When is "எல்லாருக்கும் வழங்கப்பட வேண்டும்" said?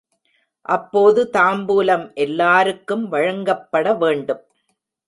2.15-4.43